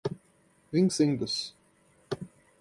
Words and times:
vincendos 0.73 1.53